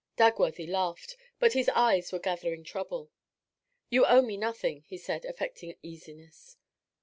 Dagworthy 0.17 0.65
laughed, 0.67 1.15
but 1.37 1.53
his 1.53 1.69
eyes 1.75 2.11
were 2.11 2.17
gathering 2.17 2.63
trouble. 2.63 3.11
'You 3.91 4.03
owe 4.07 4.23
me 4.23 4.35
nothing,' 4.35 4.81
he 4.87 4.97
said, 4.97 5.25
affecting 5.25 5.75
easiness. 5.83 6.57